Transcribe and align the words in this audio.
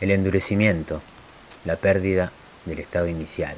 el 0.00 0.10
endurecimiento, 0.10 1.02
la 1.64 1.76
pérdida 1.76 2.32
del 2.64 2.78
estado 2.78 3.06
inicial. 3.06 3.56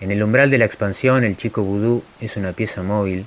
En 0.00 0.10
el 0.10 0.22
umbral 0.22 0.50
de 0.50 0.58
la 0.58 0.64
expansión, 0.64 1.24
el 1.24 1.36
chico 1.36 1.62
vudú 1.62 2.02
es 2.20 2.36
una 2.36 2.52
pieza 2.52 2.82
móvil, 2.82 3.26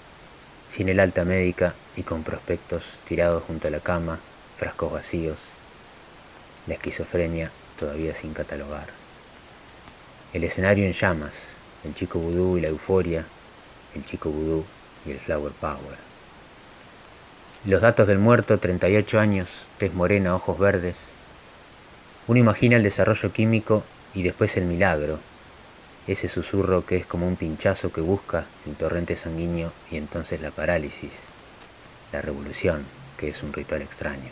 sin 0.71 0.89
el 0.89 0.99
alta 0.99 1.25
médica 1.25 1.75
y 1.95 2.03
con 2.03 2.23
prospectos 2.23 2.99
tirados 3.07 3.43
junto 3.43 3.67
a 3.67 3.71
la 3.71 3.79
cama, 3.79 4.19
frascos 4.57 4.91
vacíos, 4.91 5.37
la 6.67 6.75
esquizofrenia 6.75 7.51
todavía 7.77 8.15
sin 8.15 8.33
catalogar. 8.33 8.87
El 10.33 10.43
escenario 10.43 10.85
en 10.85 10.93
llamas, 10.93 11.33
el 11.83 11.93
chico 11.93 12.19
vudú 12.19 12.57
y 12.57 12.61
la 12.61 12.69
euforia, 12.69 13.25
el 13.93 14.05
chico 14.05 14.29
vudú 14.29 14.65
y 15.05 15.11
el 15.11 15.19
flower 15.19 15.51
power. 15.53 15.97
Los 17.65 17.81
datos 17.81 18.07
del 18.07 18.19
muerto, 18.19 18.59
38 18.59 19.19
años, 19.19 19.67
tez 19.77 19.93
morena, 19.93 20.35
ojos 20.35 20.57
verdes. 20.59 21.12
Uno 22.25 22.39
imagina 22.39 22.77
el 22.77 22.83
desarrollo 22.83 23.33
químico 23.33 23.83
y 24.13 24.23
después 24.23 24.55
el 24.55 24.63
milagro, 24.63 25.19
ese 26.07 26.29
susurro 26.29 26.85
que 26.85 26.95
es 26.95 27.05
como 27.05 27.27
un 27.27 27.35
pinchazo 27.35 27.91
que 27.91 27.99
busca 27.99 28.45
el 28.65 28.75
torrente 28.75 29.17
sanguíneo 29.17 29.73
y 29.91 29.97
entonces 29.97 30.41
la 30.41 30.51
parálisis, 30.51 31.11
la 32.13 32.21
revolución, 32.21 32.85
que 33.17 33.29
es 33.29 33.43
un 33.43 33.51
ritual 33.51 33.81
extraño. 33.81 34.31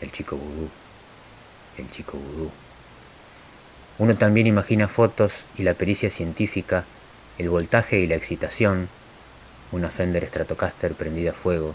El 0.00 0.12
chico 0.12 0.36
vudú, 0.36 0.68
el 1.76 1.90
chico 1.90 2.12
vudú. 2.16 2.50
Uno 3.98 4.16
también 4.16 4.46
imagina 4.46 4.88
fotos 4.88 5.32
y 5.58 5.62
la 5.62 5.74
pericia 5.74 6.10
científica, 6.10 6.86
el 7.38 7.50
voltaje 7.50 8.00
y 8.00 8.06
la 8.06 8.14
excitación, 8.14 8.88
una 9.72 9.88
Fender 9.88 10.24
Stratocaster 10.24 10.94
prendida 10.94 11.32
a 11.32 11.34
fuego, 11.34 11.74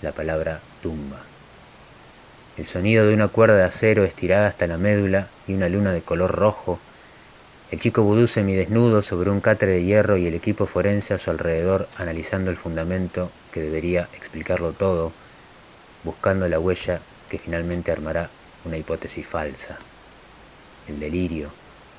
la 0.00 0.12
palabra 0.12 0.60
tumba. 0.82 1.37
El 2.58 2.66
sonido 2.66 3.06
de 3.06 3.14
una 3.14 3.28
cuerda 3.28 3.54
de 3.54 3.62
acero 3.62 4.02
estirada 4.02 4.48
hasta 4.48 4.66
la 4.66 4.78
médula 4.78 5.28
y 5.46 5.54
una 5.54 5.68
luna 5.68 5.92
de 5.92 6.02
color 6.02 6.32
rojo, 6.32 6.80
el 7.70 7.78
chico 7.78 8.02
vudú 8.02 8.26
semidesnudo 8.26 9.00
sobre 9.02 9.30
un 9.30 9.40
catre 9.40 9.68
de 9.68 9.84
hierro 9.84 10.16
y 10.16 10.26
el 10.26 10.34
equipo 10.34 10.66
forense 10.66 11.14
a 11.14 11.20
su 11.20 11.30
alrededor 11.30 11.86
analizando 11.96 12.50
el 12.50 12.56
fundamento 12.56 13.30
que 13.52 13.60
debería 13.60 14.08
explicarlo 14.12 14.72
todo, 14.72 15.12
buscando 16.02 16.48
la 16.48 16.58
huella 16.58 17.00
que 17.30 17.38
finalmente 17.38 17.92
armará 17.92 18.28
una 18.64 18.76
hipótesis 18.76 19.24
falsa. 19.24 19.78
El 20.88 20.98
delirio, 20.98 21.50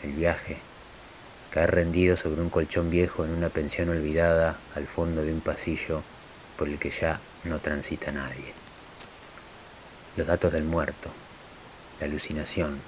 el 0.03 0.11
viaje, 0.11 0.57
caer 1.51 1.71
rendido 1.71 2.17
sobre 2.17 2.41
un 2.41 2.49
colchón 2.49 2.89
viejo 2.89 3.23
en 3.23 3.31
una 3.31 3.47
pensión 3.47 3.87
olvidada 3.87 4.57
al 4.75 4.87
fondo 4.87 5.21
de 5.21 5.31
un 5.31 5.39
pasillo 5.39 6.01
por 6.57 6.67
el 6.67 6.77
que 6.77 6.91
ya 6.91 7.21
no 7.45 7.59
transita 7.59 8.11
nadie. 8.11 8.68
Los 10.17 10.27
datos 10.27 10.51
del 10.51 10.63
muerto, 10.63 11.09
la 11.99 12.07
alucinación, 12.07 12.79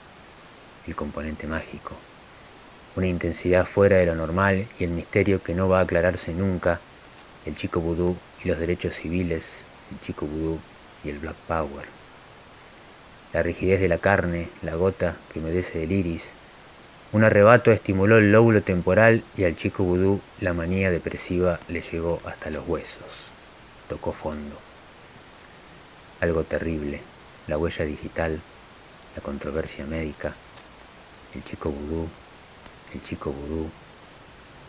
el 0.87 0.95
componente 0.95 1.47
mágico, 1.47 1.95
una 2.95 3.07
intensidad 3.07 3.65
fuera 3.65 3.97
de 3.97 4.05
lo 4.05 4.15
normal 4.15 4.67
y 4.79 4.83
el 4.83 4.89
misterio 4.89 5.41
que 5.41 5.53
no 5.53 5.69
va 5.69 5.79
a 5.79 5.83
aclararse 5.83 6.33
nunca, 6.33 6.79
el 7.45 7.55
chico 7.55 7.79
vudú 7.79 8.17
y 8.43 8.49
los 8.49 8.59
derechos 8.59 8.95
civiles, 8.95 9.51
el 9.91 10.01
chico 10.01 10.25
vudú 10.25 10.59
y 11.03 11.09
el 11.09 11.19
black 11.19 11.35
power. 11.47 11.85
La 13.33 13.43
rigidez 13.43 13.79
de 13.79 13.87
la 13.87 13.97
carne, 13.97 14.49
la 14.61 14.75
gota 14.75 15.15
que 15.31 15.39
humedece 15.39 15.83
el 15.83 15.91
iris, 15.91 16.31
un 17.13 17.23
arrebato 17.23 17.71
estimuló 17.71 18.17
el 18.17 18.31
lóbulo 18.31 18.61
temporal 18.61 19.23
y 19.37 19.43
al 19.43 19.55
chico 19.55 19.83
vudú 19.83 20.21
la 20.39 20.53
manía 20.53 20.91
depresiva 20.91 21.59
le 21.67 21.81
llegó 21.81 22.19
hasta 22.25 22.49
los 22.49 22.67
huesos. 22.67 23.31
Tocó 23.89 24.13
fondo. 24.13 24.70
Algo 26.21 26.43
terrible, 26.43 27.01
la 27.47 27.57
huella 27.57 27.83
digital, 27.83 28.39
la 29.15 29.23
controversia 29.23 29.87
médica, 29.87 30.35
el 31.33 31.43
chico 31.43 31.71
vudú, 31.71 32.07
el 32.93 33.03
chico 33.03 33.31
vudú, 33.31 33.67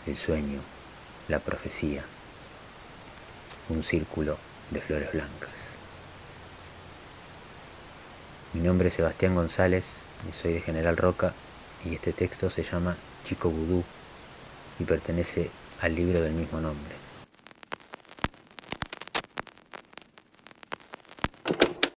el 0.06 0.16
sueño, 0.16 0.60
la 1.28 1.41
profecía, 1.41 2.04
un 3.68 3.84
círculo 3.84 4.38
de 4.70 4.80
flores 4.80 5.12
blancas. 5.12 5.50
Mi 8.54 8.62
nombre 8.62 8.88
es 8.88 8.94
Sebastián 8.94 9.34
González 9.34 9.84
y 10.26 10.32
soy 10.32 10.54
de 10.54 10.62
General 10.62 10.96
Roca 10.96 11.34
y 11.84 11.94
este 11.94 12.14
texto 12.14 12.48
se 12.48 12.62
llama 12.62 12.96
Chico 13.26 13.50
Vudú 13.50 13.84
y 14.78 14.84
pertenece 14.84 15.50
al 15.82 15.94
libro 15.94 16.22
del 16.22 16.32
mismo 16.32 16.62
nombre. 16.62 17.11